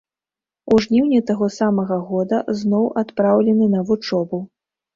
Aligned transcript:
У 0.75 0.79
жніўні 0.85 1.19
таго 1.27 1.49
самага 1.59 1.99
года 2.09 2.41
зноў 2.63 2.89
адпраўлены 3.05 3.71
на 3.77 3.87
вучобу. 3.91 4.45